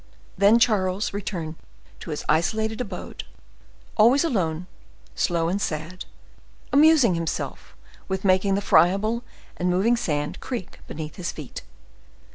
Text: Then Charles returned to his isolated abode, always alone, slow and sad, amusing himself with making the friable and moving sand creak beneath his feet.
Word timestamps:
Then 0.35 0.57
Charles 0.57 1.13
returned 1.13 1.57
to 1.99 2.09
his 2.09 2.25
isolated 2.27 2.81
abode, 2.81 3.23
always 3.95 4.23
alone, 4.23 4.65
slow 5.13 5.47
and 5.47 5.61
sad, 5.61 6.05
amusing 6.73 7.13
himself 7.13 7.75
with 8.07 8.25
making 8.25 8.55
the 8.55 8.61
friable 8.61 9.23
and 9.57 9.69
moving 9.69 9.95
sand 9.95 10.39
creak 10.39 10.79
beneath 10.87 11.17
his 11.17 11.31
feet. 11.31 11.61